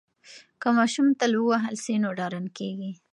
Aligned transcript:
که 0.61 0.67
ماشوم 0.77 1.07
تل 1.19 1.31
ووهل 1.37 1.75
سي 1.83 1.93
نو 2.03 2.09
ډارن 2.17 2.45
کیږي. 2.57 2.91